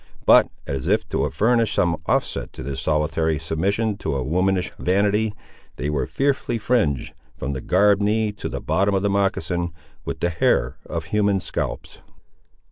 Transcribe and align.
But 0.25 0.49
as 0.65 0.87
if 0.87 1.07
to 1.09 1.29
furnish 1.29 1.75
some 1.75 2.01
offset 2.07 2.51
to 2.53 2.63
this 2.63 2.81
solitary 2.81 3.37
submission 3.37 3.97
to 3.97 4.15
a 4.15 4.23
womanish 4.23 4.71
vanity, 4.79 5.35
they 5.75 5.91
were 5.91 6.07
fearfully 6.07 6.57
fringed, 6.57 7.13
from 7.37 7.53
the 7.53 7.61
gartered 7.61 8.01
knee 8.01 8.31
to 8.31 8.49
the 8.49 8.61
bottom 8.61 8.95
of 8.95 9.03
the 9.03 9.11
moccasin, 9.11 9.71
with 10.03 10.19
the 10.19 10.31
hair 10.31 10.77
of 10.87 11.05
human 11.05 11.39
scalps. 11.39 11.99